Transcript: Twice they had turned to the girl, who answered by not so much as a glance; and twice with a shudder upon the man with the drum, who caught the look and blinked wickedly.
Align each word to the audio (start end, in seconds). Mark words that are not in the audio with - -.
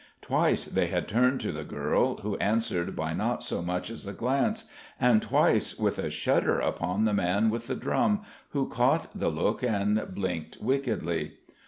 Twice 0.19 0.65
they 0.65 0.87
had 0.87 1.07
turned 1.07 1.41
to 1.41 1.51
the 1.51 1.63
girl, 1.63 2.17
who 2.23 2.35
answered 2.37 2.95
by 2.95 3.13
not 3.13 3.43
so 3.43 3.61
much 3.61 3.91
as 3.91 4.07
a 4.07 4.13
glance; 4.13 4.63
and 4.99 5.21
twice 5.21 5.77
with 5.77 5.99
a 5.99 6.09
shudder 6.09 6.59
upon 6.59 7.05
the 7.05 7.13
man 7.13 7.51
with 7.51 7.67
the 7.67 7.75
drum, 7.75 8.23
who 8.49 8.67
caught 8.67 9.11
the 9.13 9.29
look 9.29 9.61
and 9.61 10.03
blinked 10.15 10.57
wickedly. 10.59 11.33